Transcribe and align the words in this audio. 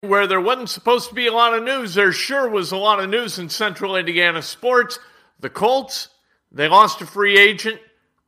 where 0.00 0.26
there 0.26 0.40
wasn't 0.40 0.68
supposed 0.68 1.08
to 1.08 1.14
be 1.14 1.26
a 1.26 1.32
lot 1.32 1.54
of 1.54 1.62
news, 1.62 1.94
there 1.94 2.12
sure 2.12 2.48
was 2.48 2.72
a 2.72 2.76
lot 2.76 3.00
of 3.00 3.10
news 3.10 3.38
in 3.38 3.48
Central 3.48 3.96
Indiana 3.96 4.42
sports. 4.42 4.98
The 5.40 5.50
Colts, 5.50 6.08
they 6.52 6.68
lost 6.68 7.00
a 7.00 7.06
free 7.06 7.38
agent. 7.38 7.80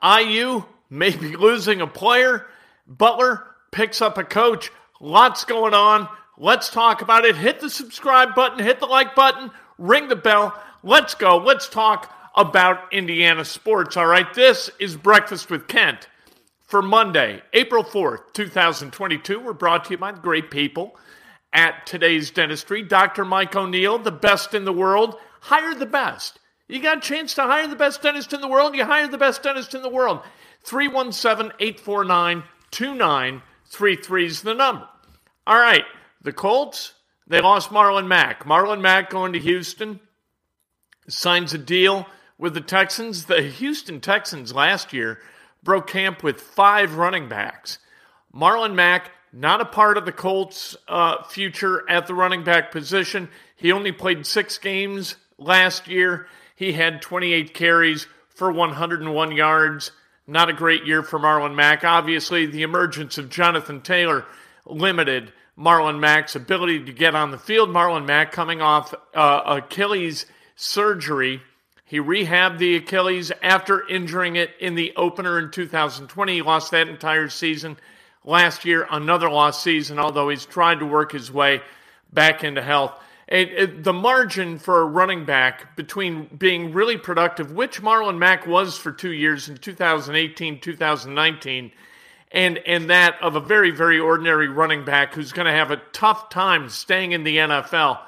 IU 0.02 0.64
may 0.90 1.10
be 1.10 1.36
losing 1.36 1.80
a 1.80 1.86
player. 1.86 2.46
Butler 2.86 3.46
picks 3.70 4.00
up 4.00 4.18
a 4.18 4.24
coach. 4.24 4.70
Lots 5.00 5.44
going 5.44 5.74
on. 5.74 6.08
Let's 6.36 6.70
talk 6.70 7.02
about 7.02 7.24
it. 7.24 7.36
Hit 7.36 7.60
the 7.60 7.70
subscribe 7.70 8.34
button, 8.34 8.64
hit 8.64 8.80
the 8.80 8.86
like 8.86 9.14
button, 9.14 9.50
ring 9.76 10.08
the 10.08 10.16
bell. 10.16 10.54
Let's 10.82 11.14
go. 11.14 11.38
Let's 11.38 11.68
talk 11.68 12.14
about 12.36 12.92
Indiana 12.92 13.44
sports. 13.44 13.96
All 13.96 14.06
right, 14.06 14.32
this 14.34 14.70
is 14.78 14.96
Breakfast 14.96 15.50
with 15.50 15.66
Kent 15.66 16.08
for 16.66 16.80
Monday, 16.80 17.42
April 17.52 17.82
4th, 17.82 18.32
2022. 18.34 19.40
We're 19.40 19.52
brought 19.52 19.86
to 19.86 19.90
you 19.92 19.98
by 19.98 20.12
the 20.12 20.20
great 20.20 20.50
people 20.50 20.96
at 21.52 21.86
today's 21.86 22.30
dentistry. 22.30 22.82
Dr. 22.82 23.24
Mike 23.24 23.54
O'Neill, 23.56 23.98
the 23.98 24.10
best 24.10 24.54
in 24.54 24.64
the 24.64 24.72
world. 24.72 25.16
Hire 25.40 25.74
the 25.74 25.86
best. 25.86 26.38
You 26.68 26.82
got 26.82 26.98
a 26.98 27.00
chance 27.00 27.34
to 27.34 27.42
hire 27.42 27.66
the 27.66 27.76
best 27.76 28.02
dentist 28.02 28.32
in 28.34 28.42
the 28.42 28.48
world, 28.48 28.76
you 28.76 28.84
hire 28.84 29.08
the 29.08 29.18
best 29.18 29.42
dentist 29.42 29.74
in 29.74 29.82
the 29.82 29.88
world. 29.88 30.20
317 30.64 31.52
849 31.58 32.42
2933 32.70 34.26
is 34.26 34.42
the 34.42 34.54
number. 34.54 34.86
All 35.46 35.58
right, 35.58 35.84
the 36.20 36.32
Colts, 36.32 36.92
they 37.26 37.40
lost 37.40 37.70
Marlon 37.70 38.06
Mack. 38.06 38.44
Marlon 38.44 38.82
Mack 38.82 39.08
going 39.08 39.32
to 39.32 39.38
Houston, 39.38 40.00
signs 41.08 41.54
a 41.54 41.58
deal 41.58 42.06
with 42.36 42.52
the 42.52 42.60
Texans. 42.60 43.24
The 43.24 43.40
Houston 43.40 44.02
Texans 44.02 44.52
last 44.54 44.92
year 44.92 45.20
broke 45.62 45.86
camp 45.86 46.22
with 46.22 46.38
five 46.38 46.96
running 46.96 47.30
backs. 47.30 47.78
Marlon 48.34 48.74
Mack 48.74 49.10
not 49.32 49.60
a 49.60 49.66
part 49.66 49.96
of 49.96 50.04
the 50.04 50.12
Colts' 50.12 50.76
uh, 50.86 51.22
future 51.24 51.88
at 51.88 52.06
the 52.06 52.14
running 52.14 52.44
back 52.44 52.70
position. 52.70 53.28
He 53.56 53.72
only 53.72 53.92
played 53.92 54.26
six 54.26 54.58
games 54.58 55.16
last 55.38 55.88
year. 55.88 56.26
He 56.56 56.72
had 56.72 57.02
28 57.02 57.54
carries 57.54 58.06
for 58.28 58.50
101 58.50 59.32
yards. 59.32 59.92
Not 60.26 60.50
a 60.50 60.54
great 60.54 60.84
year 60.84 61.02
for 61.02 61.18
Marlon 61.18 61.54
Mack. 61.54 61.84
Obviously, 61.84 62.46
the 62.46 62.62
emergence 62.62 63.18
of 63.18 63.30
Jonathan 63.30 63.80
Taylor 63.80 64.24
limited 64.66 65.32
Marlon 65.58 65.98
Mack's 65.98 66.36
ability 66.36 66.84
to 66.84 66.92
get 66.92 67.14
on 67.14 67.30
the 67.30 67.38
field. 67.38 67.70
Marlon 67.70 68.06
Mack 68.06 68.30
coming 68.32 68.60
off 68.60 68.94
uh, 69.14 69.60
Achilles 69.64 70.26
surgery. 70.54 71.42
He 71.84 71.98
rehabbed 71.98 72.58
the 72.58 72.76
Achilles 72.76 73.32
after 73.42 73.86
injuring 73.88 74.36
it 74.36 74.50
in 74.60 74.74
the 74.74 74.92
opener 74.96 75.38
in 75.38 75.50
2020. 75.50 76.34
He 76.34 76.42
lost 76.42 76.70
that 76.70 76.88
entire 76.88 77.28
season 77.28 77.78
last 78.28 78.66
year, 78.66 78.86
another 78.90 79.30
lost 79.30 79.62
season, 79.62 79.98
although 79.98 80.28
he's 80.28 80.44
tried 80.44 80.80
to 80.80 80.86
work 80.86 81.12
his 81.12 81.32
way 81.32 81.62
back 82.12 82.44
into 82.44 82.62
health. 82.62 82.92
It, 83.26 83.52
it, 83.52 83.84
the 83.84 83.92
margin 83.92 84.58
for 84.58 84.82
a 84.82 84.84
running 84.84 85.24
back 85.24 85.76
between 85.76 86.26
being 86.36 86.72
really 86.72 86.98
productive, 86.98 87.52
which 87.52 87.82
Marlon 87.82 88.18
Mack 88.18 88.46
was 88.46 88.76
for 88.76 88.92
two 88.92 89.12
years 89.12 89.48
in 89.48 89.56
2018, 89.56 90.60
2019, 90.60 91.72
and, 92.30 92.58
and 92.58 92.90
that 92.90 93.16
of 93.22 93.34
a 93.34 93.40
very, 93.40 93.70
very 93.70 93.98
ordinary 93.98 94.48
running 94.48 94.84
back 94.84 95.14
who's 95.14 95.32
going 95.32 95.46
to 95.46 95.52
have 95.52 95.70
a 95.70 95.80
tough 95.92 96.28
time 96.28 96.68
staying 96.68 97.12
in 97.12 97.24
the 97.24 97.38
NFL, 97.38 97.98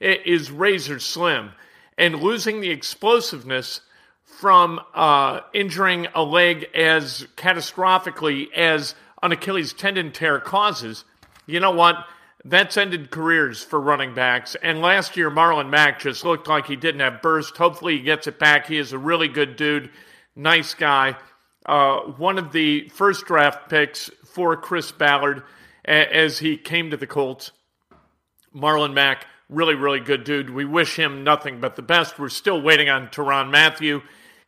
is 0.00 0.50
razor 0.50 0.98
slim. 0.98 1.50
And 1.98 2.22
losing 2.22 2.60
the 2.60 2.70
explosiveness 2.70 3.80
from 4.24 4.80
uh, 4.94 5.40
injuring 5.52 6.06
a 6.14 6.22
leg 6.22 6.68
as 6.74 7.26
catastrophically 7.36 8.52
as 8.52 8.94
an 9.22 9.32
Achilles 9.32 9.72
tendon 9.72 10.12
tear 10.12 10.40
causes, 10.40 11.04
you 11.46 11.60
know 11.60 11.70
what? 11.70 12.04
That's 12.44 12.76
ended 12.76 13.10
careers 13.10 13.62
for 13.62 13.80
running 13.80 14.14
backs. 14.14 14.56
And 14.62 14.80
last 14.80 15.16
year, 15.16 15.30
Marlon 15.30 15.70
Mack 15.70 16.00
just 16.00 16.24
looked 16.24 16.46
like 16.46 16.66
he 16.66 16.76
didn't 16.76 17.00
have 17.00 17.20
burst. 17.20 17.56
Hopefully, 17.56 17.96
he 17.98 18.02
gets 18.02 18.26
it 18.26 18.38
back. 18.38 18.66
He 18.66 18.78
is 18.78 18.92
a 18.92 18.98
really 18.98 19.28
good 19.28 19.56
dude, 19.56 19.90
nice 20.36 20.74
guy. 20.74 21.16
Uh, 21.66 21.98
one 22.16 22.38
of 22.38 22.52
the 22.52 22.88
first 22.90 23.26
draft 23.26 23.68
picks 23.68 24.10
for 24.24 24.56
Chris 24.56 24.92
Ballard 24.92 25.42
as 25.84 26.38
he 26.38 26.56
came 26.56 26.90
to 26.90 26.96
the 26.96 27.06
Colts. 27.06 27.50
Marlon 28.54 28.94
Mack, 28.94 29.26
really, 29.48 29.74
really 29.74 30.00
good 30.00 30.24
dude. 30.24 30.50
We 30.50 30.64
wish 30.64 30.96
him 30.96 31.24
nothing 31.24 31.60
but 31.60 31.76
the 31.76 31.82
best. 31.82 32.18
We're 32.18 32.28
still 32.28 32.60
waiting 32.60 32.88
on 32.88 33.08
Tyrann 33.08 33.50
Mathieu. 33.50 34.02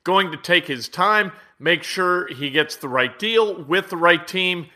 going 0.04 0.30
to 0.30 0.36
take 0.36 0.66
his 0.66 0.88
time 0.88 1.32
make 1.60 1.84
sure 1.84 2.26
he 2.26 2.50
gets 2.50 2.76
the 2.76 2.88
right 2.88 3.16
deal 3.18 3.62
with 3.62 3.90
the 3.90 3.96
right 3.96 4.26
team. 4.26 4.66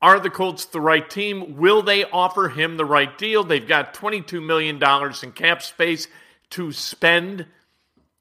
Are 0.00 0.20
the 0.20 0.30
Colts 0.30 0.66
the 0.66 0.80
right 0.80 1.08
team? 1.08 1.56
Will 1.56 1.82
they 1.82 2.04
offer 2.04 2.50
him 2.50 2.76
the 2.76 2.84
right 2.84 3.16
deal? 3.16 3.42
They've 3.42 3.66
got 3.66 3.94
$22 3.94 4.44
million 4.44 4.80
in 5.22 5.32
cap 5.32 5.62
space 5.62 6.06
to 6.50 6.70
spend, 6.70 7.46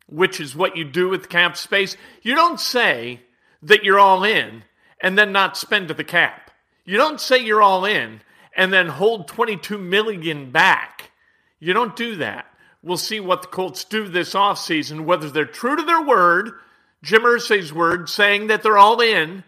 which 0.07 0.39
is 0.39 0.55
what 0.55 0.77
you 0.77 0.85
do 0.85 1.09
with 1.09 1.27
cap 1.27 1.57
space. 1.57 1.97
You 2.21 2.33
don't 2.33 2.59
say 2.59 3.19
that 3.61 3.83
you're 3.83 3.99
all 3.99 4.23
in 4.23 4.63
and 5.01 5.17
then 5.17 5.33
not 5.33 5.57
spend 5.57 5.89
to 5.89 5.93
the 5.93 6.05
cap. 6.05 6.51
You 6.85 6.95
don't 6.95 7.19
say 7.19 7.39
you're 7.39 7.61
all 7.61 7.83
in 7.83 8.21
and 8.55 8.71
then 8.71 8.87
hold 8.87 9.27
22 9.27 9.77
million 9.77 10.51
back. 10.51 11.11
You 11.59 11.73
don't 11.73 11.95
do 11.95 12.15
that. 12.15 12.45
We'll 12.81 12.97
see 12.97 13.19
what 13.19 13.41
the 13.41 13.47
Colts 13.49 13.83
do 13.83 14.07
this 14.07 14.33
offseason, 14.33 15.01
whether 15.01 15.29
they're 15.29 15.45
true 15.45 15.75
to 15.75 15.83
their 15.83 16.01
word– 16.01 16.53
Jim 17.03 17.21
Irsay's 17.21 17.71
word 17.71 18.09
saying 18.09 18.47
that 18.47 18.63
they're 18.63 18.77
all 18.77 18.99
in, 19.01 19.43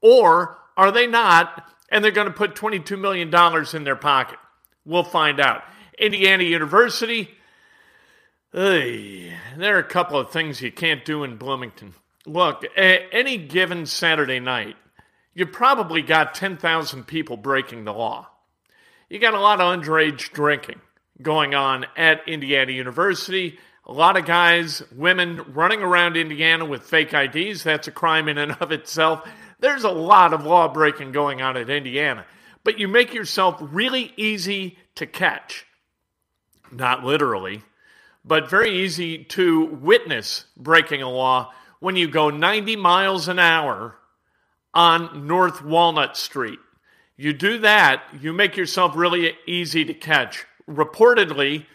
or 0.00 0.56
are 0.76 0.90
they 0.90 1.06
not, 1.06 1.68
and 1.90 2.02
they're 2.02 2.10
going 2.12 2.28
to 2.28 2.32
put 2.32 2.54
$22 2.54 2.98
million 2.98 3.28
in 3.74 3.84
their 3.84 3.96
pocket? 3.96 4.38
We'll 4.86 5.04
find 5.04 5.40
out. 5.40 5.62
Indiana 5.98 6.44
University, 6.44 7.28
there 8.52 9.36
are 9.60 9.78
a 9.78 9.84
couple 9.84 10.18
of 10.18 10.30
things 10.30 10.62
you 10.62 10.72
can't 10.72 11.04
do 11.04 11.24
in 11.24 11.36
Bloomington. 11.36 11.94
Look, 12.26 12.64
any 12.76 13.36
given 13.36 13.84
Saturday 13.86 14.40
night, 14.40 14.76
you 15.34 15.46
probably 15.46 16.02
got 16.02 16.34
10,000 16.34 17.06
people 17.06 17.36
breaking 17.36 17.84
the 17.84 17.92
law. 17.92 18.28
You 19.08 19.18
got 19.18 19.34
a 19.34 19.40
lot 19.40 19.60
of 19.60 19.78
underage 19.78 20.32
drinking 20.32 20.80
going 21.20 21.54
on 21.54 21.86
at 21.96 22.26
Indiana 22.26 22.72
University. 22.72 23.58
A 23.90 23.92
lot 23.92 24.16
of 24.16 24.24
guys, 24.24 24.84
women 24.92 25.44
running 25.52 25.82
around 25.82 26.16
Indiana 26.16 26.64
with 26.64 26.84
fake 26.84 27.12
IDs. 27.12 27.64
That's 27.64 27.88
a 27.88 27.90
crime 27.90 28.28
in 28.28 28.38
and 28.38 28.52
of 28.60 28.70
itself. 28.70 29.28
There's 29.58 29.82
a 29.82 29.90
lot 29.90 30.32
of 30.32 30.46
law 30.46 30.68
breaking 30.68 31.10
going 31.10 31.42
on 31.42 31.56
at 31.56 31.68
Indiana. 31.68 32.24
But 32.62 32.78
you 32.78 32.86
make 32.86 33.12
yourself 33.12 33.56
really 33.60 34.12
easy 34.16 34.78
to 34.94 35.06
catch. 35.06 35.66
Not 36.70 37.02
literally, 37.02 37.64
but 38.24 38.48
very 38.48 38.78
easy 38.78 39.24
to 39.24 39.64
witness 39.64 40.44
breaking 40.56 41.02
a 41.02 41.10
law 41.10 41.52
when 41.80 41.96
you 41.96 42.06
go 42.06 42.30
90 42.30 42.76
miles 42.76 43.26
an 43.26 43.40
hour 43.40 43.96
on 44.72 45.26
North 45.26 45.64
Walnut 45.64 46.16
Street. 46.16 46.60
You 47.16 47.32
do 47.32 47.58
that, 47.58 48.04
you 48.20 48.32
make 48.32 48.56
yourself 48.56 48.94
really 48.94 49.36
easy 49.48 49.84
to 49.84 49.94
catch. 49.94 50.46
Reportedly, 50.68 51.66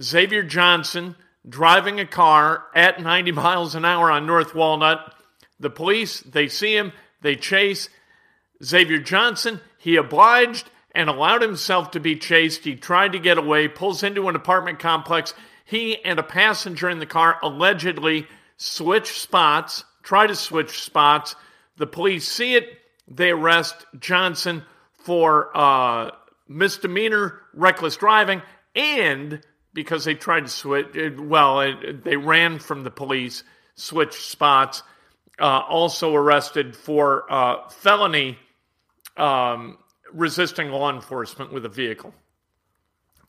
Xavier 0.00 0.42
Johnson 0.42 1.14
driving 1.48 1.98
a 2.00 2.06
car 2.06 2.64
at 2.74 3.00
90 3.00 3.32
miles 3.32 3.74
an 3.74 3.84
hour 3.84 4.10
on 4.10 4.26
North 4.26 4.54
Walnut. 4.54 5.14
The 5.60 5.70
police, 5.70 6.20
they 6.20 6.48
see 6.48 6.76
him, 6.76 6.92
they 7.20 7.36
chase. 7.36 7.88
Xavier 8.62 8.98
Johnson, 8.98 9.60
he 9.78 9.96
obliged 9.96 10.70
and 10.94 11.08
allowed 11.08 11.42
himself 11.42 11.92
to 11.92 12.00
be 12.00 12.16
chased. 12.16 12.64
He 12.64 12.74
tried 12.74 13.12
to 13.12 13.18
get 13.18 13.38
away, 13.38 13.68
pulls 13.68 14.02
into 14.02 14.28
an 14.28 14.36
apartment 14.36 14.78
complex. 14.78 15.34
He 15.64 16.02
and 16.04 16.18
a 16.18 16.24
passenger 16.24 16.88
in 16.88 16.98
the 16.98 17.06
car 17.06 17.38
allegedly 17.42 18.26
switch 18.56 19.20
spots, 19.20 19.84
try 20.02 20.26
to 20.26 20.34
switch 20.34 20.82
spots. 20.82 21.36
The 21.76 21.86
police 21.86 22.26
see 22.26 22.54
it. 22.54 22.78
They 23.06 23.30
arrest 23.30 23.86
Johnson 23.98 24.64
for 25.04 25.56
uh, 25.56 26.10
misdemeanor, 26.48 27.40
reckless 27.54 27.96
driving, 27.96 28.42
and 28.74 29.40
because 29.72 30.04
they 30.04 30.14
tried 30.14 30.40
to 30.40 30.48
switch. 30.48 30.96
Well, 31.18 31.74
they 32.04 32.16
ran 32.16 32.58
from 32.58 32.84
the 32.84 32.90
police, 32.90 33.44
switched 33.74 34.22
spots. 34.22 34.82
Uh, 35.40 35.62
also 35.68 36.16
arrested 36.16 36.74
for 36.74 37.32
uh, 37.32 37.68
felony 37.68 38.36
um, 39.16 39.78
resisting 40.12 40.70
law 40.70 40.92
enforcement 40.92 41.52
with 41.52 41.64
a 41.64 41.68
vehicle. 41.68 42.12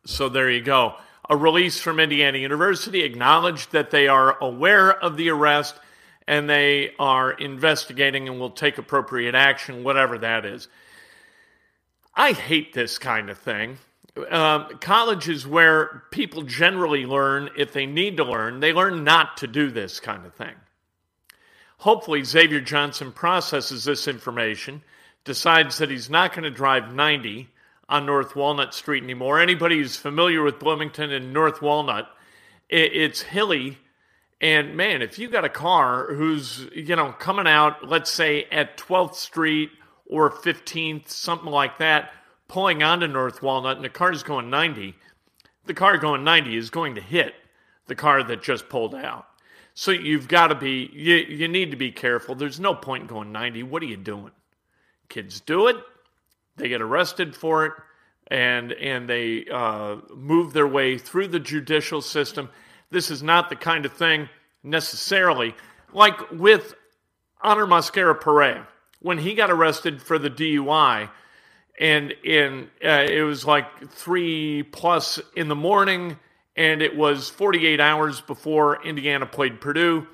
So 0.05 0.27
there 0.27 0.49
you 0.49 0.61
go. 0.61 0.95
A 1.29 1.37
release 1.37 1.79
from 1.79 1.99
Indiana 1.99 2.39
University 2.39 3.03
acknowledged 3.03 3.73
that 3.73 3.91
they 3.91 4.07
are 4.07 4.41
aware 4.41 4.91
of 4.91 5.17
the 5.17 5.29
arrest 5.29 5.79
and 6.27 6.49
they 6.49 6.93
are 6.97 7.31
investigating 7.31 8.27
and 8.27 8.39
will 8.39 8.49
take 8.49 8.77
appropriate 8.79 9.35
action, 9.35 9.83
whatever 9.83 10.17
that 10.17 10.45
is. 10.45 10.67
I 12.15 12.31
hate 12.31 12.73
this 12.73 12.97
kind 12.97 13.29
of 13.29 13.37
thing. 13.37 13.77
Um, 14.29 14.77
college 14.79 15.29
is 15.29 15.45
where 15.45 16.03
people 16.11 16.43
generally 16.43 17.05
learn 17.05 17.49
if 17.57 17.73
they 17.73 17.85
need 17.85 18.17
to 18.17 18.23
learn. 18.23 18.59
They 18.59 18.73
learn 18.73 19.03
not 19.03 19.37
to 19.37 19.47
do 19.47 19.71
this 19.71 19.99
kind 19.99 20.25
of 20.25 20.33
thing. 20.33 20.55
Hopefully, 21.79 22.23
Xavier 22.23 22.59
Johnson 22.59 23.11
processes 23.11 23.85
this 23.85 24.07
information, 24.07 24.83
decides 25.23 25.77
that 25.77 25.89
he's 25.89 26.09
not 26.09 26.33
going 26.33 26.43
to 26.43 26.49
drive 26.49 26.93
90 26.93 27.49
on 27.87 28.05
North 28.05 28.35
Walnut 28.35 28.73
Street 28.73 29.03
anymore. 29.03 29.39
Anybody 29.39 29.77
who's 29.77 29.95
familiar 29.95 30.43
with 30.43 30.59
Bloomington 30.59 31.11
and 31.11 31.33
North 31.33 31.61
Walnut, 31.61 32.07
it's 32.69 33.21
hilly. 33.21 33.77
And 34.41 34.77
man, 34.77 35.01
if 35.01 35.19
you 35.19 35.27
got 35.27 35.45
a 35.45 35.49
car 35.49 36.13
who's, 36.13 36.67
you 36.73 36.95
know, 36.95 37.11
coming 37.13 37.47
out, 37.47 37.87
let's 37.87 38.11
say 38.11 38.45
at 38.51 38.77
12th 38.77 39.15
Street 39.15 39.71
or 40.05 40.29
15th, 40.29 41.09
something 41.09 41.49
like 41.49 41.79
that, 41.79 42.11
pulling 42.49 42.83
onto 42.83 43.07
North 43.07 43.41
Walnut 43.41 43.77
and 43.77 43.85
the 43.85 43.89
car 43.89 44.11
is 44.11 44.23
going 44.23 44.49
90, 44.49 44.95
the 45.65 45.73
car 45.73 45.97
going 45.97 46.25
90 46.25 46.57
is 46.57 46.69
going 46.69 46.95
to 46.95 47.01
hit 47.01 47.33
the 47.87 47.95
car 47.95 48.21
that 48.23 48.43
just 48.43 48.67
pulled 48.67 48.93
out. 48.93 49.27
So 49.73 49.91
you've 49.91 50.27
got 50.27 50.47
to 50.47 50.55
be, 50.55 50.89
you, 50.91 51.15
you 51.15 51.47
need 51.47 51.71
to 51.71 51.77
be 51.77 51.91
careful. 51.91 52.35
There's 52.35 52.59
no 52.59 52.75
point 52.75 53.03
in 53.03 53.07
going 53.07 53.31
90. 53.31 53.63
What 53.63 53.81
are 53.81 53.85
you 53.85 53.95
doing? 53.95 54.31
Kids 55.07 55.39
do 55.39 55.67
it, 55.67 55.77
they 56.57 56.67
get 56.67 56.81
arrested 56.81 57.35
for 57.35 57.65
it, 57.65 57.73
and, 58.27 58.73
and 58.73 59.07
they 59.07 59.45
uh, 59.51 59.97
move 60.13 60.51
their 60.51 60.67
way 60.67 60.97
through 60.97 61.29
the 61.29 61.39
judicial 61.39 62.01
system. 62.01 62.49
This 62.91 63.09
is 63.09 63.23
not 63.23 63.49
the 63.49 63.55
kind 63.55 63.85
of 63.85 63.93
thing 63.93 64.27
necessarily 64.63 65.55
like 65.93 66.31
with 66.31 66.75
Hanner 67.41 67.65
Mosquera 67.65 68.19
Perea. 68.19 68.67
When 69.01 69.19
he 69.19 69.33
got 69.33 69.49
arrested 69.49 70.01
for 70.01 70.19
the 70.19 70.29
DUI, 70.29 71.09
and 71.79 72.11
in 72.23 72.69
uh, 72.83 73.05
it 73.09 73.23
was 73.23 73.45
like 73.45 73.89
three 73.89 74.63
plus 74.63 75.19
in 75.35 75.47
the 75.47 75.55
morning, 75.55 76.19
and 76.55 76.81
it 76.81 76.95
was 76.95 77.29
48 77.29 77.79
hours 77.79 78.21
before 78.21 78.85
Indiana 78.85 79.25
played 79.25 79.61
Purdue. 79.61 80.05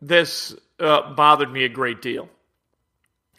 This 0.00 0.54
uh, 0.80 1.12
bothered 1.12 1.52
me 1.52 1.64
a 1.64 1.68
great 1.68 2.00
deal, 2.00 2.28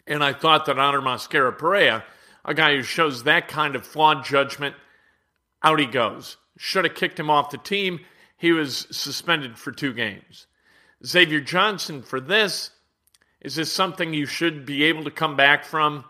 and 0.06 0.22
I 0.22 0.32
thought 0.32 0.66
that 0.66 0.76
Hanner 0.76 1.02
Mosquera 1.02 1.58
Perea, 1.58 2.04
a 2.44 2.54
guy 2.54 2.76
who 2.76 2.82
shows 2.82 3.24
that 3.24 3.48
kind 3.48 3.74
of 3.74 3.84
flawed 3.84 4.24
judgment, 4.24 4.76
out 5.62 5.80
he 5.80 5.86
goes. 5.86 6.36
Should 6.58 6.84
have 6.84 6.94
kicked 6.94 7.18
him 7.18 7.30
off 7.30 7.50
the 7.50 7.58
team. 7.58 8.00
He 8.36 8.52
was 8.52 8.86
suspended 8.90 9.58
for 9.58 9.72
two 9.72 9.92
games. 9.92 10.46
Xavier 11.04 11.40
Johnson 11.40 12.02
for 12.02 12.20
this. 12.20 12.70
Is 13.40 13.56
this 13.56 13.72
something 13.72 14.14
you 14.14 14.26
should 14.26 14.64
be 14.64 14.84
able 14.84 15.02
to 15.04 15.10
come 15.10 15.34
back 15.34 15.64
from? 15.64 16.04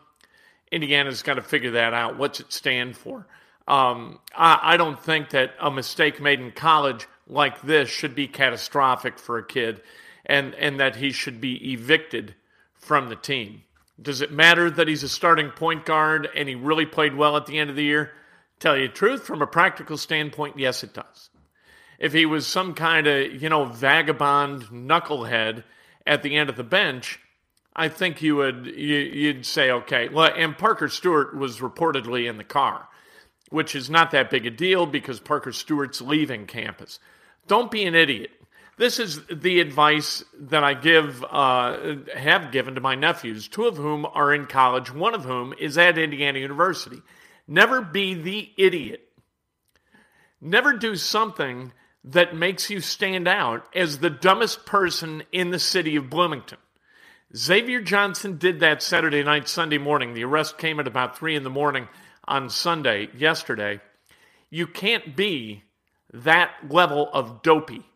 Indiana's 0.73 1.23
got 1.23 1.35
to 1.35 1.43
figure 1.43 1.73
that 1.73 1.93
out. 1.93 2.19
What's 2.19 2.41
it 2.41 2.53
stand 2.53 2.97
for? 2.97 3.27
Um, 3.69 4.19
I, 4.35 4.59
I 4.63 4.77
don't 4.77 5.01
think 5.01 5.31
that 5.31 5.53
a 5.61 5.71
mistake 5.71 6.21
made 6.21 6.41
in 6.41 6.51
college 6.51 7.07
like 7.29 7.63
this 7.63 7.89
should 7.89 8.15
be 8.15 8.27
catastrophic 8.27 9.19
for 9.19 9.39
a 9.39 9.47
kid 9.47 9.83
and, 10.27 10.55
and 10.55 10.81
that 10.81 10.97
he 10.97 11.13
should 11.13 11.41
be 11.41 11.73
evicted 11.73 12.35
from 12.75 13.09
the 13.09 13.17
team. 13.17 13.63
Does 14.01 14.21
it 14.21 14.33
matter 14.33 14.71
that 14.71 14.89
he's 14.89 15.03
a 15.05 15.09
starting 15.09 15.51
point 15.51 15.85
guard 15.85 16.29
and 16.35 16.49
he 16.49 16.55
really 16.55 16.87
played 16.87 17.15
well 17.15 17.37
at 17.37 17.47
the 17.47 17.59
end 17.59 17.71
of 17.71 17.77
the 17.77 17.85
year? 17.85 18.11
Tell 18.59 18.77
you 18.77 18.89
the 18.89 18.95
truth, 18.95 19.25
from 19.25 19.43
a 19.43 19.47
practical 19.47 19.97
standpoint, 19.97 20.59
yes, 20.59 20.83
it 20.83 20.95
does. 20.95 21.31
If 21.99 22.13
he 22.13 22.27
was 22.27 22.47
some 22.47 22.75
kind 22.75 23.07
of, 23.07 23.41
you 23.41 23.49
know, 23.49 23.67
vagabond 23.67 24.65
knucklehead 24.65 25.63
at 26.07 26.23
the 26.23 26.37
end 26.37 26.51
of 26.51 26.57
the 26.57 26.65
bench, 26.65 27.21
I 27.75 27.89
think 27.89 28.21
you 28.21 28.37
would 28.37 28.67
you, 28.67 29.35
would 29.35 29.47
say 29.47 29.71
okay. 29.71 30.09
Well, 30.09 30.33
and 30.37 30.57
Parker 30.57 30.89
Stewart 30.89 31.37
was 31.37 31.59
reportedly 31.59 32.29
in 32.29 32.37
the 32.37 32.45
car, 32.45 32.89
which 33.51 33.75
is 33.75 33.89
not 33.89 34.11
that 34.11 34.31
big 34.31 34.47
a 34.47 34.51
deal 34.51 34.87
because 34.87 35.21
Parker 35.21 35.53
Stewart's 35.53 36.01
leaving 36.01 36.47
campus. 36.47 36.99
Don't 37.47 37.71
be 37.71 37.85
an 37.85 37.95
idiot. 37.95 38.31
This 38.79 38.99
is 38.99 39.21
the 39.27 39.61
advice 39.61 40.25
that 40.39 40.65
I 40.65 40.75
give 40.75 41.25
uh, 41.25 41.97
have 42.17 42.53
given 42.53 42.75
to 42.75 42.81
my 42.81 42.95
nephews, 42.95 43.49
two 43.49 43.67
of 43.67 43.77
whom 43.77 44.07
are 44.07 44.33
in 44.33 44.47
college, 44.47 44.93
one 44.93 45.15
of 45.15 45.25
whom 45.25 45.55
is 45.59 45.77
at 45.79 45.99
Indiana 45.99 46.39
University. 46.39 47.01
Never 47.47 47.83
be 47.83 48.15
the 48.15 48.51
idiot. 48.57 49.09
Never 50.41 50.73
do 50.73 50.97
something 50.97 51.73
that 52.05 52.35
makes 52.35 52.71
you 52.71 52.81
stand 52.81 53.29
out 53.29 53.67
as 53.75 53.99
the 53.99 54.11
dumbest 54.11 54.67
person 54.67 55.23
in 55.33 55.51
the 55.51 55.59
city 55.59 55.97
of 55.97 56.11
Bloomington. 56.11 56.59
Xavier 57.35 57.81
Johnson 57.81 58.37
did 58.37 58.61
that 58.61 58.83
Saturday 58.83 59.23
night, 59.23 59.49
Sunday 59.49 59.79
morning. 59.79 60.13
The 60.13 60.25
arrest 60.25 60.59
came 60.59 60.79
at 60.81 60.87
about 60.87 61.17
3 61.17 61.35
in 61.37 61.45
the 61.45 61.51
morning 61.51 61.89
on 62.27 62.51
Sunday, 62.51 63.09
yesterday. 63.17 63.81
You 64.51 64.67
can't 64.67 65.17
be 65.17 65.63
that 66.13 66.53
level 66.69 67.09
of 67.13 67.43
dopey 67.43 67.87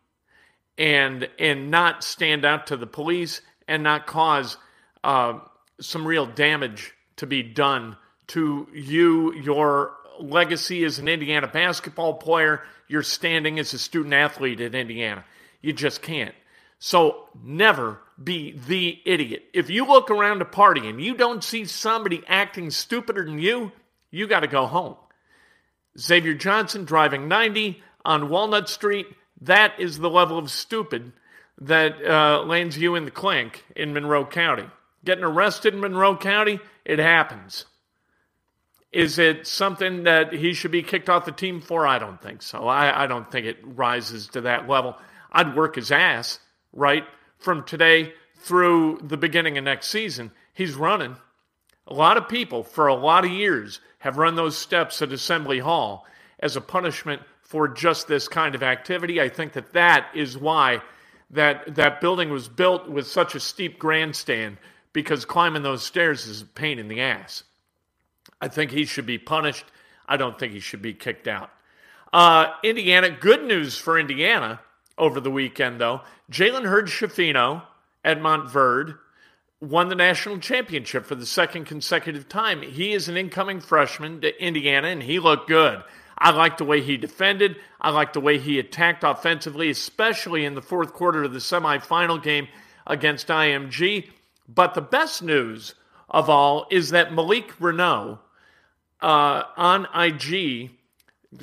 and 0.77 1.27
and 1.37 1.69
not 1.71 2.03
stand 2.03 2.45
out 2.45 2.67
to 2.67 2.77
the 2.77 2.87
police 2.87 3.41
and 3.67 3.83
not 3.83 4.07
cause 4.07 4.57
uh, 5.03 5.39
some 5.79 6.05
real 6.05 6.25
damage 6.25 6.93
to 7.17 7.27
be 7.27 7.43
done 7.43 7.95
to 8.27 8.67
you, 8.73 9.33
your 9.33 9.93
legacy 10.19 10.83
as 10.83 10.99
an 10.99 11.07
Indiana 11.07 11.47
basketball 11.47 12.15
player, 12.15 12.63
your 12.87 13.03
standing 13.03 13.59
as 13.59 13.73
a 13.73 13.79
student 13.79 14.13
athlete 14.13 14.61
at 14.61 14.75
Indiana. 14.75 15.23
You 15.61 15.73
just 15.73 16.01
can't. 16.01 16.35
So 16.79 17.29
never 17.43 17.99
be 18.21 18.51
the 18.51 18.99
idiot. 19.05 19.45
If 19.53 19.69
you 19.69 19.85
look 19.85 20.11
around 20.11 20.41
a 20.41 20.45
party 20.45 20.87
and 20.87 21.01
you 21.01 21.15
don't 21.15 21.43
see 21.43 21.65
somebody 21.65 22.23
acting 22.27 22.69
stupider 22.69 23.25
than 23.25 23.39
you, 23.39 23.71
you 24.11 24.27
got 24.27 24.41
to 24.41 24.47
go 24.47 24.65
home. 24.65 24.95
Xavier 25.99 26.33
Johnson 26.33 26.85
driving 26.85 27.27
90 27.27 27.81
on 28.05 28.29
Walnut 28.29 28.69
Street, 28.69 29.07
that 29.41 29.79
is 29.79 29.97
the 29.97 30.09
level 30.09 30.37
of 30.37 30.51
stupid 30.51 31.11
that 31.59 32.03
uh, 32.05 32.43
lands 32.43 32.77
you 32.77 32.95
in 32.95 33.05
the 33.05 33.11
clink 33.11 33.65
in 33.75 33.93
Monroe 33.93 34.25
County. 34.25 34.69
Getting 35.03 35.23
arrested 35.23 35.73
in 35.73 35.79
Monroe 35.79 36.15
County, 36.15 36.59
it 36.85 36.99
happens. 36.99 37.65
Is 38.91 39.19
it 39.19 39.47
something 39.47 40.03
that 40.03 40.33
he 40.33 40.53
should 40.53 40.71
be 40.71 40.83
kicked 40.83 41.09
off 41.09 41.25
the 41.25 41.31
team 41.31 41.61
for? 41.61 41.85
I 41.85 41.99
don't 41.99 42.21
think 42.21 42.41
so. 42.41 42.67
I, 42.67 43.03
I 43.03 43.07
don't 43.07 43.29
think 43.29 43.45
it 43.45 43.57
rises 43.63 44.27
to 44.29 44.41
that 44.41 44.69
level. 44.69 44.95
I'd 45.31 45.55
work 45.55 45.75
his 45.75 45.91
ass 45.91 46.39
right? 46.77 47.03
From 47.39 47.65
today 47.65 48.13
through 48.37 48.99
the 49.03 49.17
beginning 49.17 49.57
of 49.57 49.65
next 49.65 49.87
season, 49.87 50.31
he's 50.53 50.75
running. 50.75 51.17
A 51.87 51.93
lot 51.93 52.17
of 52.17 52.29
people 52.29 52.63
for 52.63 52.87
a 52.87 52.95
lot 52.95 53.25
of 53.25 53.31
years 53.31 53.81
have 53.99 54.17
run 54.17 54.35
those 54.35 54.57
steps 54.57 55.01
at 55.01 55.11
Assembly 55.11 55.59
Hall 55.59 56.05
as 56.39 56.55
a 56.55 56.61
punishment 56.61 57.21
for 57.41 57.67
just 57.67 58.07
this 58.07 58.27
kind 58.27 58.55
of 58.55 58.63
activity. 58.63 59.19
I 59.19 59.27
think 59.27 59.53
that 59.53 59.73
that 59.73 60.07
is 60.13 60.37
why 60.37 60.81
that 61.31 61.75
that 61.75 61.99
building 61.99 62.29
was 62.29 62.47
built 62.47 62.87
with 62.87 63.07
such 63.07 63.35
a 63.35 63.39
steep 63.39 63.79
grandstand 63.79 64.57
because 64.93 65.25
climbing 65.25 65.63
those 65.63 65.83
stairs 65.83 66.27
is 66.27 66.41
a 66.41 66.45
pain 66.45 66.79
in 66.79 66.87
the 66.87 67.01
ass. 67.01 67.43
I 68.39 68.47
think 68.49 68.71
he 68.71 68.85
should 68.85 69.05
be 69.05 69.17
punished. 69.17 69.65
I 70.07 70.17
don't 70.17 70.37
think 70.37 70.53
he 70.53 70.59
should 70.59 70.81
be 70.81 70.93
kicked 70.93 71.27
out. 71.27 71.49
Uh, 72.13 72.47
Indiana, 72.63 73.09
good 73.09 73.43
news 73.43 73.77
for 73.77 73.99
Indiana 73.99 74.59
over 74.97 75.19
the 75.19 75.31
weekend, 75.31 75.79
though. 75.79 76.01
Jalen 76.31 76.67
Hood 76.69 76.85
Schifino 76.85 77.63
at 78.03 78.19
Montverde 78.19 78.97
won 79.59 79.89
the 79.89 79.95
national 79.95 80.39
championship 80.39 81.05
for 81.05 81.15
the 81.15 81.25
second 81.25 81.65
consecutive 81.65 82.29
time. 82.29 82.61
He 82.61 82.93
is 82.93 83.07
an 83.07 83.17
incoming 83.17 83.59
freshman 83.59 84.21
to 84.21 84.43
Indiana, 84.43 84.87
and 84.87 85.03
he 85.03 85.19
looked 85.19 85.47
good. 85.47 85.83
I 86.17 86.31
like 86.31 86.57
the 86.57 86.65
way 86.65 86.81
he 86.81 86.97
defended. 86.97 87.57
I 87.79 87.91
like 87.91 88.13
the 88.13 88.19
way 88.19 88.39
he 88.39 88.59
attacked 88.59 89.03
offensively, 89.03 89.69
especially 89.69 90.45
in 90.45 90.55
the 90.55 90.61
fourth 90.61 90.93
quarter 90.93 91.23
of 91.23 91.33
the 91.33 91.39
semifinal 91.39 92.21
game 92.21 92.47
against 92.87 93.27
IMG. 93.27 94.09
But 94.47 94.73
the 94.73 94.81
best 94.81 95.21
news 95.21 95.75
of 96.09 96.29
all 96.29 96.65
is 96.71 96.89
that 96.89 97.13
Malik 97.13 97.51
Reneau 97.59 98.19
uh, 99.01 99.43
on 99.55 99.87
IG 99.93 100.71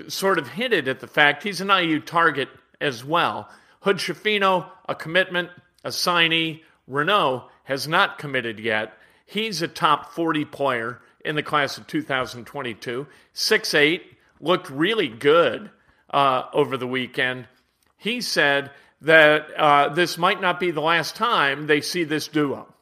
sort 0.08 0.38
of 0.38 0.48
hinted 0.48 0.88
at 0.88 1.00
the 1.00 1.06
fact 1.06 1.42
he's 1.42 1.60
an 1.60 1.68
IU 1.68 2.00
target 2.00 2.48
as 2.80 3.04
well. 3.04 3.48
Hood 3.80 3.98
Schifino, 3.98 4.66
a 4.88 4.94
commitment, 4.94 5.50
a 5.84 5.90
signee. 5.90 6.62
Reneau 6.90 7.44
has 7.64 7.88
not 7.88 8.18
committed 8.18 8.58
yet. 8.58 8.92
He's 9.26 9.62
a 9.62 9.68
top 9.68 10.12
40 10.12 10.44
player 10.46 11.00
in 11.24 11.34
the 11.34 11.42
class 11.42 11.78
of 11.78 11.86
2022. 11.86 13.06
6'8, 13.34 14.00
looked 14.40 14.70
really 14.70 15.08
good 15.08 15.70
uh, 16.10 16.44
over 16.52 16.76
the 16.76 16.86
weekend. 16.86 17.48
He 17.96 18.20
said 18.20 18.70
that 19.00 19.50
uh, 19.56 19.88
this 19.90 20.18
might 20.18 20.40
not 20.40 20.60
be 20.60 20.70
the 20.70 20.80
last 20.80 21.16
time 21.16 21.66
they 21.66 21.80
see 21.80 22.04
this 22.04 22.28
duo. 22.28 22.72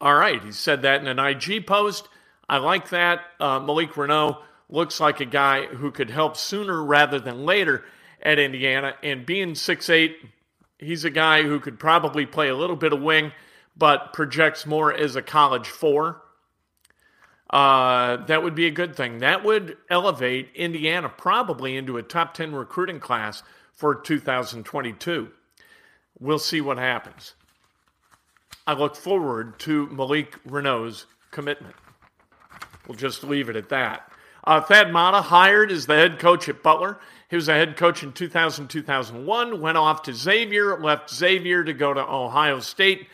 All 0.00 0.14
right, 0.14 0.42
he 0.42 0.52
said 0.52 0.82
that 0.82 1.00
in 1.00 1.08
an 1.08 1.18
IG 1.18 1.66
post. 1.66 2.08
I 2.48 2.58
like 2.58 2.90
that. 2.90 3.20
Uh, 3.40 3.58
Malik 3.60 3.92
Reneau 3.92 4.38
looks 4.68 5.00
like 5.00 5.20
a 5.20 5.24
guy 5.24 5.66
who 5.66 5.90
could 5.90 6.10
help 6.10 6.36
sooner 6.36 6.82
rather 6.82 7.18
than 7.18 7.44
later 7.44 7.84
at 8.22 8.38
Indiana. 8.38 8.94
And 9.02 9.26
being 9.26 9.54
six 9.54 9.88
eight, 9.90 10.18
he's 10.78 11.04
a 11.04 11.10
guy 11.10 11.42
who 11.42 11.60
could 11.60 11.78
probably 11.78 12.26
play 12.26 12.48
a 12.48 12.56
little 12.56 12.76
bit 12.76 12.92
of 12.92 13.02
wing, 13.02 13.32
but 13.76 14.12
projects 14.12 14.66
more 14.66 14.92
as 14.92 15.16
a 15.16 15.22
college 15.22 15.68
four. 15.68 16.22
Uh, 17.50 18.18
that 18.26 18.42
would 18.42 18.54
be 18.54 18.66
a 18.66 18.70
good 18.70 18.94
thing. 18.94 19.18
That 19.18 19.42
would 19.42 19.78
elevate 19.88 20.50
Indiana 20.54 21.08
probably 21.08 21.76
into 21.76 21.96
a 21.96 22.02
top 22.02 22.34
10 22.34 22.54
recruiting 22.54 23.00
class 23.00 23.42
for 23.72 23.94
2022. 23.94 25.28
We'll 26.20 26.38
see 26.38 26.60
what 26.60 26.78
happens. 26.78 27.34
I 28.66 28.74
look 28.74 28.96
forward 28.96 29.58
to 29.60 29.86
Malik 29.86 30.36
Reneau's 30.44 31.06
commitment. 31.30 31.74
We'll 32.86 32.98
just 32.98 33.24
leave 33.24 33.48
it 33.48 33.56
at 33.56 33.70
that. 33.70 34.12
Uh, 34.48 34.62
Thad 34.62 34.90
Matta 34.90 35.20
hired 35.20 35.70
as 35.70 35.84
the 35.84 35.94
head 35.94 36.18
coach 36.18 36.48
at 36.48 36.62
Butler. 36.62 36.98
He 37.28 37.36
was 37.36 37.50
a 37.50 37.52
head 37.52 37.76
coach 37.76 38.02
in 38.02 38.14
2000 38.14 38.68
2001, 38.68 39.60
went 39.60 39.76
off 39.76 40.04
to 40.04 40.14
Xavier, 40.14 40.80
left 40.80 41.10
Xavier 41.10 41.62
to 41.62 41.74
go 41.74 41.92
to 41.92 42.00
Ohio 42.00 42.58
State. 42.60 43.08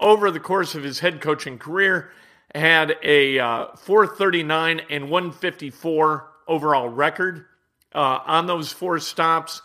Over 0.00 0.32
the 0.32 0.40
course 0.40 0.74
of 0.74 0.82
his 0.82 0.98
head 0.98 1.20
coaching 1.20 1.56
career, 1.56 2.10
had 2.52 2.96
a 3.04 3.38
uh, 3.38 3.66
439 3.76 4.80
and 4.90 5.08
154 5.08 6.28
overall 6.48 6.88
record 6.88 7.46
uh, 7.94 8.18
on 8.26 8.46
those 8.46 8.72
four 8.72 8.98
stops. 8.98 9.62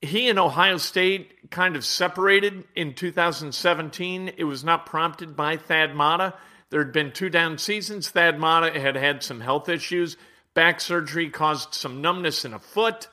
He 0.00 0.28
and 0.28 0.38
Ohio 0.38 0.76
State 0.76 1.50
kind 1.50 1.74
of 1.74 1.84
separated 1.84 2.62
in 2.76 2.94
2017. 2.94 4.34
It 4.36 4.44
was 4.44 4.62
not 4.62 4.86
prompted 4.86 5.34
by 5.34 5.56
Thad 5.56 5.96
Matta. 5.96 6.34
There 6.70 6.82
had 6.82 6.92
been 6.92 7.12
two 7.12 7.28
down 7.28 7.58
seasons. 7.58 8.10
Thad 8.10 8.38
Matta 8.38 8.78
had 8.78 8.96
had 8.96 9.22
some 9.22 9.40
health 9.40 9.68
issues. 9.68 10.16
Back 10.54 10.80
surgery 10.80 11.28
caused 11.28 11.74
some 11.74 12.00
numbness 12.00 12.44
in 12.44 12.54
a 12.54 12.58
foot. 12.58 13.08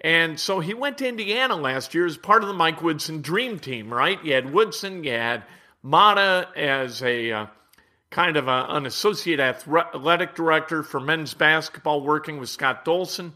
And 0.00 0.38
so 0.38 0.60
he 0.60 0.74
went 0.74 0.98
to 0.98 1.08
Indiana 1.08 1.54
last 1.54 1.94
year 1.94 2.06
as 2.06 2.16
part 2.16 2.42
of 2.42 2.48
the 2.48 2.54
Mike 2.54 2.82
Woodson 2.82 3.22
dream 3.22 3.58
team, 3.58 3.92
right? 3.92 4.22
You 4.24 4.34
had 4.34 4.52
Woodson, 4.52 5.04
you 5.04 5.12
had 5.12 5.44
Matta 5.82 6.48
as 6.56 7.02
a 7.02 7.30
uh, 7.30 7.46
kind 8.10 8.36
of 8.36 8.48
a, 8.48 8.66
an 8.68 8.86
associate 8.86 9.38
athletic 9.38 10.34
director 10.34 10.82
for 10.82 10.98
men's 10.98 11.34
basketball 11.34 12.02
working 12.02 12.38
with 12.38 12.48
Scott 12.48 12.84
Dolson. 12.84 13.32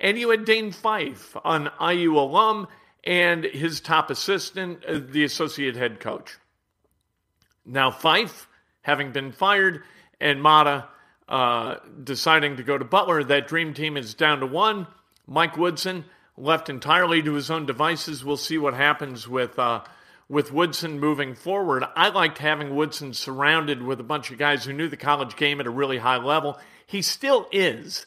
And 0.00 0.18
you 0.18 0.30
had 0.30 0.44
Dane 0.44 0.72
Fife, 0.72 1.36
an 1.44 1.70
IU 1.80 2.18
alum, 2.18 2.68
and 3.04 3.44
his 3.44 3.80
top 3.80 4.10
assistant, 4.10 4.84
uh, 4.84 5.00
the 5.08 5.24
associate 5.24 5.76
head 5.76 6.00
coach. 6.00 6.36
Now, 7.64 7.90
Fife, 7.90 8.47
having 8.88 9.12
been 9.12 9.32
fired, 9.32 9.82
and 10.18 10.42
Matta 10.42 10.86
uh, 11.28 11.74
deciding 12.02 12.56
to 12.56 12.62
go 12.62 12.78
to 12.78 12.86
Butler, 12.86 13.22
that 13.22 13.46
dream 13.46 13.74
team 13.74 13.98
is 13.98 14.14
down 14.14 14.40
to 14.40 14.46
one. 14.46 14.86
Mike 15.26 15.58
Woodson 15.58 16.06
left 16.38 16.70
entirely 16.70 17.22
to 17.22 17.34
his 17.34 17.50
own 17.50 17.66
devices. 17.66 18.24
We'll 18.24 18.38
see 18.38 18.56
what 18.56 18.72
happens 18.72 19.28
with. 19.28 19.58
Uh, 19.58 19.82
with 20.30 20.52
Woodson 20.52 21.00
moving 21.00 21.34
forward. 21.34 21.84
I 21.96 22.10
liked 22.10 22.36
having 22.36 22.76
Woodson 22.76 23.14
surrounded 23.14 23.82
with 23.82 23.98
a 23.98 24.02
bunch 24.02 24.30
of 24.30 24.36
guys 24.36 24.62
who 24.62 24.74
knew 24.74 24.86
the 24.86 24.96
college 24.98 25.36
game 25.36 25.58
at 25.58 25.66
a 25.66 25.70
really 25.70 25.96
high 25.96 26.18
level. 26.18 26.58
He 26.86 27.00
still 27.00 27.48
is, 27.50 28.04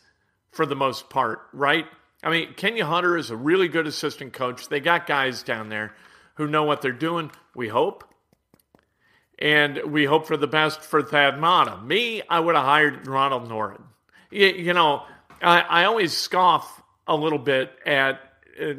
for 0.52 0.68
the 0.68 0.76
most 0.76 1.10
part, 1.10 1.42
right? 1.52 1.88
I 2.22 2.30
mean, 2.30 2.54
Kenya 2.54 2.86
Hunter 2.86 3.18
is 3.18 3.32
a 3.32 3.36
really 3.36 3.70
good 3.70 3.88
assistant 3.88 4.34
coach. 4.34 4.70
They 4.70 4.80
got 4.80 5.08
guys 5.08 5.42
down 5.42 5.70
there 5.70 5.96
who 6.36 6.48
know 6.48 6.62
what 6.62 6.84
they're 6.84 6.92
doing, 6.92 7.32
we 7.56 7.70
hope. 7.70 8.04
And 9.42 9.82
we 9.88 10.06
hope 10.06 10.28
for 10.28 10.38
the 10.38 10.48
best 10.48 10.82
for 10.82 11.02
Thad 11.02 11.40
Matta. 11.40 11.82
Me, 11.82 12.22
I 12.30 12.40
would 12.40 12.56
have 12.56 12.64
hired 12.64 13.08
Ronald 13.08 13.50
Nored. 13.50 13.82
You, 14.30 14.48
you 14.48 14.74
know, 14.74 15.04
I, 15.42 15.62
I 15.62 15.84
always 15.86 16.16
scoff 16.16 16.82
a 17.08 17.16
little 17.16 17.40
bit 17.40 17.72
at 17.84 18.22
uh, 18.62 18.74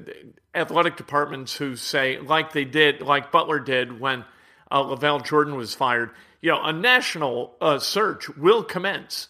athletic 0.55 0.97
departments 0.97 1.57
who 1.57 1.75
say, 1.75 2.19
like 2.21 2.53
they 2.53 2.65
did, 2.65 3.03
like 3.03 3.33
Butler 3.33 3.59
did 3.59 3.99
when 3.99 4.25
uh, 4.71 4.85
LaVall 4.85 5.25
Jordan 5.25 5.57
was 5.57 5.75
fired, 5.75 6.11
you 6.41 6.51
know, 6.51 6.63
a 6.63 6.73
national 6.73 7.57
uh, 7.61 7.79
search 7.79 8.29
will 8.37 8.63
commence. 8.63 9.29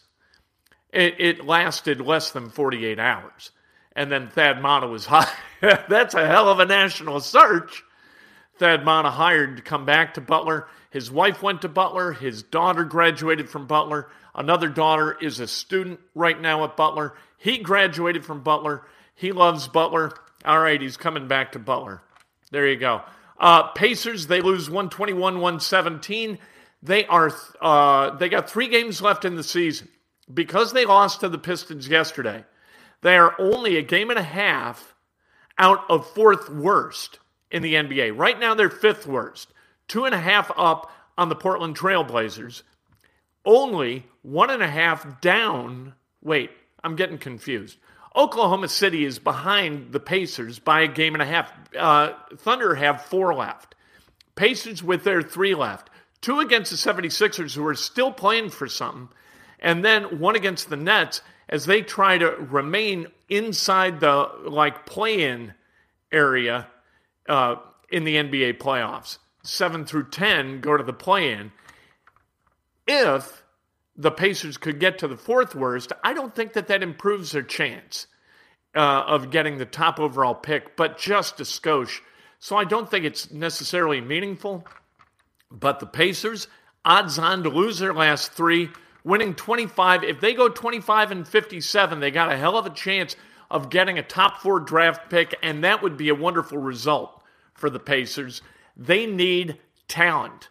It, 0.92 1.16
it, 1.18 1.46
lasted 1.46 2.02
less 2.02 2.32
than 2.32 2.50
48 2.50 2.98
hours. 2.98 3.50
And 3.96 4.12
then 4.12 4.28
Thad 4.28 4.60
Matta 4.60 4.86
was 4.86 5.06
hired. 5.08 5.28
That's 5.88 6.14
a 6.14 6.26
hell 6.26 6.50
of 6.50 6.60
a 6.60 6.66
national 6.66 7.20
search. 7.20 7.82
Thad 8.58 8.84
Matta 8.84 9.10
hired 9.10 9.56
to 9.56 9.62
come 9.62 9.86
back 9.86 10.14
to 10.14 10.20
Butler. 10.20 10.68
His 10.92 11.10
wife 11.10 11.42
went 11.42 11.62
to 11.62 11.68
Butler. 11.68 12.12
His 12.12 12.42
daughter 12.42 12.84
graduated 12.84 13.48
from 13.48 13.66
Butler. 13.66 14.08
Another 14.34 14.68
daughter 14.68 15.16
is 15.20 15.40
a 15.40 15.46
student 15.46 16.00
right 16.14 16.38
now 16.38 16.64
at 16.64 16.76
Butler. 16.76 17.14
He 17.38 17.58
graduated 17.58 18.26
from 18.26 18.42
Butler. 18.42 18.82
He 19.14 19.32
loves 19.32 19.68
Butler. 19.68 20.12
All 20.44 20.60
right, 20.60 20.80
he's 20.80 20.98
coming 20.98 21.28
back 21.28 21.52
to 21.52 21.58
Butler. 21.58 22.02
There 22.50 22.68
you 22.68 22.76
go. 22.76 23.00
Uh, 23.40 23.68
Pacers, 23.68 24.26
they 24.26 24.42
lose 24.42 24.68
121 24.68 25.34
117. 25.34 26.38
They 26.82 27.06
are 27.06 27.32
uh, 27.60 28.10
they 28.16 28.28
got 28.28 28.50
three 28.50 28.68
games 28.68 29.00
left 29.00 29.24
in 29.24 29.34
the 29.34 29.42
season. 29.42 29.88
Because 30.32 30.72
they 30.72 30.84
lost 30.84 31.20
to 31.20 31.28
the 31.28 31.38
Pistons 31.38 31.88
yesterday, 31.88 32.44
they 33.00 33.16
are 33.16 33.34
only 33.38 33.76
a 33.76 33.82
game 33.82 34.10
and 34.10 34.18
a 34.18 34.22
half 34.22 34.94
out 35.58 35.84
of 35.88 36.06
fourth 36.10 36.50
worst 36.50 37.18
in 37.50 37.62
the 37.62 37.74
NBA. 37.74 38.16
Right 38.16 38.38
now, 38.38 38.54
they're 38.54 38.70
fifth 38.70 39.06
worst, 39.06 39.52
two 39.92 40.06
and 40.06 40.14
a 40.14 40.18
half 40.18 40.50
up 40.56 40.90
on 41.18 41.28
the 41.28 41.34
Portland 41.34 41.76
Trailblazers, 41.76 42.62
only 43.44 44.06
one 44.22 44.48
and 44.48 44.62
a 44.62 44.66
half 44.66 45.20
down. 45.20 45.92
Wait, 46.22 46.50
I'm 46.82 46.96
getting 46.96 47.18
confused. 47.18 47.76
Oklahoma 48.16 48.68
City 48.68 49.04
is 49.04 49.18
behind 49.18 49.92
the 49.92 50.00
Pacers 50.00 50.58
by 50.58 50.80
a 50.80 50.88
game 50.88 51.14
and 51.14 51.20
a 51.20 51.26
half. 51.26 51.52
Uh, 51.78 52.14
Thunder 52.38 52.74
have 52.74 53.04
four 53.04 53.34
left. 53.34 53.74
Pacers 54.34 54.82
with 54.82 55.04
their 55.04 55.20
three 55.20 55.54
left. 55.54 55.90
Two 56.22 56.40
against 56.40 56.70
the 56.70 56.78
76ers, 56.78 57.54
who 57.54 57.66
are 57.66 57.74
still 57.74 58.12
playing 58.12 58.48
for 58.48 58.68
something, 58.68 59.10
and 59.60 59.84
then 59.84 60.20
one 60.20 60.36
against 60.36 60.70
the 60.70 60.76
Nets 60.76 61.20
as 61.50 61.66
they 61.66 61.82
try 61.82 62.16
to 62.16 62.30
remain 62.30 63.08
inside 63.28 64.00
the 64.00 64.30
like 64.46 64.86
play-in 64.86 65.52
area 66.10 66.66
uh, 67.28 67.56
in 67.90 68.04
the 68.04 68.16
NBA 68.16 68.56
playoffs. 68.56 69.18
Seven 69.42 69.84
through 69.84 70.10
ten 70.10 70.60
go 70.60 70.76
to 70.76 70.84
the 70.84 70.92
play-in. 70.92 71.52
If 72.86 73.44
the 73.96 74.10
Pacers 74.10 74.56
could 74.56 74.80
get 74.80 74.98
to 74.98 75.08
the 75.08 75.16
fourth 75.16 75.54
worst, 75.54 75.92
I 76.02 76.14
don't 76.14 76.34
think 76.34 76.52
that 76.54 76.68
that 76.68 76.82
improves 76.82 77.32
their 77.32 77.42
chance 77.42 78.06
uh, 78.74 79.04
of 79.06 79.30
getting 79.30 79.58
the 79.58 79.66
top 79.66 80.00
overall 80.00 80.34
pick, 80.34 80.76
but 80.76 80.98
just 80.98 81.40
a 81.40 81.44
skosh. 81.44 82.00
So 82.38 82.56
I 82.56 82.64
don't 82.64 82.90
think 82.90 83.04
it's 83.04 83.30
necessarily 83.30 84.00
meaningful. 84.00 84.66
But 85.50 85.80
the 85.80 85.86
Pacers, 85.86 86.48
odds 86.84 87.18
on 87.18 87.42
to 87.42 87.50
lose 87.50 87.78
their 87.78 87.92
last 87.92 88.32
three, 88.32 88.70
winning 89.04 89.34
25. 89.34 90.04
If 90.04 90.20
they 90.20 90.34
go 90.34 90.48
25 90.48 91.10
and 91.10 91.28
57, 91.28 92.00
they 92.00 92.10
got 92.10 92.32
a 92.32 92.36
hell 92.36 92.56
of 92.56 92.66
a 92.66 92.70
chance 92.70 93.16
of 93.50 93.70
getting 93.70 93.98
a 93.98 94.02
top 94.02 94.38
four 94.38 94.60
draft 94.60 95.10
pick, 95.10 95.36
and 95.42 95.62
that 95.62 95.82
would 95.82 95.96
be 95.96 96.08
a 96.08 96.14
wonderful 96.14 96.58
result 96.58 97.22
for 97.54 97.68
the 97.68 97.78
Pacers. 97.78 98.40
They 98.76 99.06
need 99.06 99.58
talent. 99.88 100.48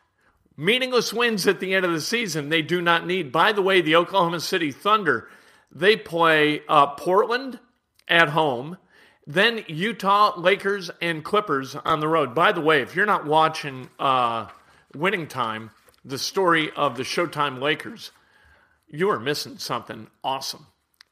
Meaningless 0.58 1.14
wins 1.14 1.48
at 1.48 1.60
the 1.60 1.74
end 1.74 1.86
of 1.86 1.92
the 1.92 2.02
season, 2.02 2.50
they 2.50 2.62
do 2.62 2.82
not 2.82 3.08
need. 3.08 3.32
By 3.32 3.52
the 3.52 3.62
way, 3.62 3.82
the 3.82 3.96
Oklahoma 3.96 4.40
City 4.40 4.72
Thunder, 4.72 5.28
they 5.72 5.96
play 5.96 6.62
uh, 6.68 6.88
Portland 6.88 7.60
at 8.08 8.30
home, 8.30 8.78
then 9.26 9.64
Utah, 9.68 10.34
Lakers, 10.38 10.92
and 11.02 11.24
Clippers 11.24 11.76
on 11.76 12.00
the 12.00 12.08
road. 12.08 12.36
By 12.36 12.52
the 12.52 12.62
way, 12.62 12.82
if 12.82 12.96
you're 12.96 13.06
not 13.06 13.26
watching 13.26 13.90
uh, 13.98 14.48
Winning 14.94 15.28
Time, 15.28 15.72
the 16.04 16.18
story 16.18 16.72
of 16.76 16.98
the 16.98 17.04
Showtime 17.04 17.60
Lakers, 17.62 18.12
you 18.88 19.10
are 19.10 19.20
missing 19.20 19.58
something 19.58 20.08
awesome. 20.24 20.68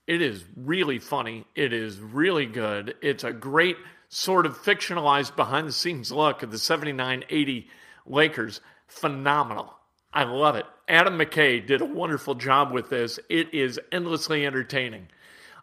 It 0.06 0.22
is 0.22 0.44
really 0.56 1.00
funny. 1.00 1.46
It 1.56 1.72
is 1.72 2.00
really 2.00 2.46
good. 2.46 2.96
It's 3.02 3.24
a 3.24 3.32
great 3.32 3.78
sort 4.10 4.46
of 4.46 4.58
fictionalized 4.58 5.36
behind 5.36 5.68
the 5.68 5.72
scenes 5.72 6.12
look 6.12 6.44
of 6.44 6.52
the 6.52 6.58
79 6.58 7.24
80 7.30 7.68
Lakers 8.06 8.60
phenomenal. 8.88 9.74
I 10.12 10.24
love 10.24 10.56
it. 10.56 10.66
Adam 10.88 11.18
McKay 11.18 11.66
did 11.66 11.82
a 11.82 11.86
wonderful 11.86 12.34
job 12.34 12.72
with 12.72 12.90
this. 12.90 13.20
It 13.30 13.54
is 13.54 13.80
endlessly 13.92 14.46
entertaining. 14.46 15.08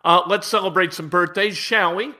Uh, 0.04 0.22
let's 0.28 0.46
celebrate 0.46 0.92
some 0.92 1.08
birthdays, 1.08 1.56
shall 1.56 1.96
we? 1.96 2.14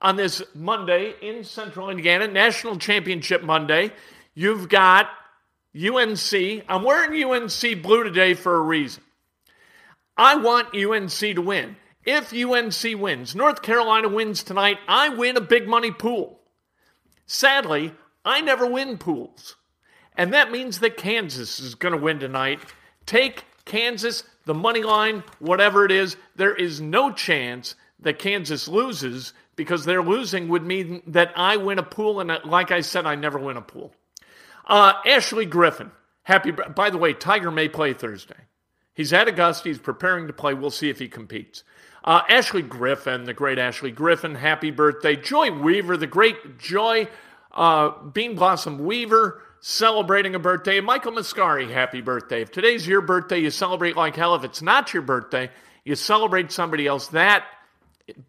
On 0.00 0.16
this 0.16 0.42
Monday 0.56 1.14
in 1.22 1.44
Central 1.44 1.88
Indiana, 1.88 2.26
National 2.26 2.76
Championship 2.76 3.44
Monday, 3.44 3.92
you've 4.34 4.68
got 4.68 5.08
UNC. 5.76 6.64
I'm 6.68 6.82
wearing 6.82 7.22
UNC 7.22 7.80
blue 7.80 8.02
today 8.02 8.34
for 8.34 8.56
a 8.56 8.60
reason. 8.60 9.04
I 10.16 10.36
want 10.36 10.74
UNC 10.74 11.10
to 11.10 11.38
win. 11.38 11.76
If 12.04 12.32
UNC 12.32 13.00
wins, 13.00 13.34
North 13.34 13.62
Carolina 13.62 14.08
wins 14.08 14.42
tonight, 14.42 14.78
I 14.88 15.08
win 15.08 15.36
a 15.36 15.40
big 15.40 15.68
money 15.68 15.90
pool. 15.90 16.40
Sadly, 17.26 17.94
I 18.24 18.40
never 18.40 18.66
win 18.66 18.98
pools. 18.98 19.56
And 20.16 20.32
that 20.32 20.50
means 20.50 20.80
that 20.80 20.96
Kansas 20.96 21.60
is 21.60 21.74
going 21.74 21.92
to 21.92 22.00
win 22.00 22.18
tonight. 22.18 22.60
Take 23.06 23.44
Kansas 23.64 24.24
the 24.44 24.54
money 24.54 24.82
line, 24.82 25.22
whatever 25.38 25.84
it 25.84 25.92
is, 25.92 26.16
there 26.36 26.54
is 26.54 26.80
no 26.80 27.12
chance 27.12 27.74
that 28.00 28.18
Kansas 28.18 28.66
loses 28.66 29.32
because 29.54 29.84
their 29.84 30.02
losing 30.02 30.48
would 30.48 30.64
mean 30.64 31.02
that 31.06 31.32
I 31.36 31.56
win 31.56 31.78
a 31.78 31.82
pool. 31.82 32.20
And 32.20 32.32
like 32.44 32.70
I 32.70 32.80
said, 32.80 33.06
I 33.06 33.14
never 33.14 33.38
win 33.38 33.56
a 33.56 33.62
pool. 33.62 33.94
Uh, 34.66 34.94
Ashley 35.06 35.46
Griffin, 35.46 35.90
happy. 36.24 36.50
By 36.50 36.90
the 36.90 36.98
way, 36.98 37.12
Tiger 37.12 37.50
may 37.50 37.68
play 37.68 37.92
Thursday. 37.92 38.34
He's 38.94 39.12
at 39.12 39.28
Augusta. 39.28 39.68
He's 39.68 39.78
preparing 39.78 40.26
to 40.26 40.32
play. 40.32 40.54
We'll 40.54 40.70
see 40.70 40.90
if 40.90 40.98
he 40.98 41.08
competes. 41.08 41.64
Uh, 42.04 42.22
Ashley 42.28 42.62
Griffin, 42.62 43.24
the 43.24 43.34
great 43.34 43.58
Ashley 43.58 43.92
Griffin, 43.92 44.34
happy 44.34 44.70
birthday. 44.70 45.14
Joy 45.14 45.52
Weaver, 45.52 45.96
the 45.96 46.06
great 46.06 46.58
Joy 46.58 47.08
uh, 47.52 47.90
Bean 48.02 48.34
Blossom 48.34 48.84
Weaver, 48.84 49.40
celebrating 49.60 50.34
a 50.34 50.40
birthday. 50.40 50.80
Michael 50.80 51.12
Mascari, 51.12 51.70
happy 51.70 52.00
birthday. 52.00 52.42
If 52.42 52.50
today's 52.50 52.86
your 52.86 53.02
birthday, 53.02 53.38
you 53.38 53.50
celebrate 53.50 53.96
like 53.96 54.16
hell. 54.16 54.34
If 54.34 54.42
it's 54.42 54.62
not 54.62 54.92
your 54.92 55.02
birthday, 55.02 55.50
you 55.84 55.94
celebrate 55.94 56.50
somebody 56.50 56.88
else. 56.88 57.08
That 57.08 57.44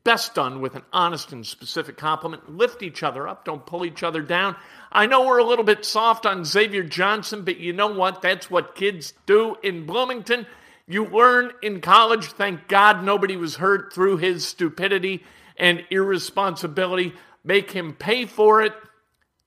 best 0.04 0.36
done 0.36 0.62
with 0.62 0.76
an 0.76 0.84
honest 0.94 1.32
and 1.32 1.46
specific 1.46 1.98
compliment. 1.98 2.56
Lift 2.56 2.84
each 2.84 3.02
other 3.02 3.28
up, 3.28 3.44
don't 3.44 3.66
pull 3.66 3.86
each 3.86 4.04
other 4.04 4.22
down. 4.22 4.56
I 4.92 5.08
know 5.08 5.26
we're 5.26 5.40
a 5.40 5.44
little 5.44 5.66
bit 5.66 5.84
soft 5.84 6.28
on 6.28 6.46
Xavier 6.46 6.84
Johnson, 6.84 7.44
but 7.44 7.58
you 7.58 7.74
know 7.74 7.88
what? 7.88 8.22
That's 8.22 8.52
what 8.52 8.76
kids 8.76 9.14
do 9.26 9.58
in 9.64 9.88
Bloomington. 9.88 10.46
You 10.88 11.06
learn 11.06 11.52
in 11.62 11.82
college. 11.82 12.26
Thank 12.26 12.68
God 12.68 13.04
nobody 13.04 13.36
was 13.38 13.56
hurt 13.56 13.94
through 13.94 14.18
his 14.18 14.46
stupidity 14.46 15.24
and 15.58 15.86
irresponsibility. 15.90 17.14
Make 17.44 17.72
him 17.72 17.94
pay 17.94 18.26
for 18.26 18.62
it. 18.62 18.74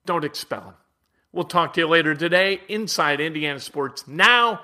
Don't 0.07 0.25
expel 0.25 0.63
him. 0.63 0.75
We'll 1.33 1.45
talk 1.45 1.75
to 1.75 1.83
you 1.83 1.89
later 1.89 2.15
today 2.15 2.61
inside 2.69 3.21
Indiana 3.21 3.61
Sports 3.61 4.09
Now. 4.09 4.61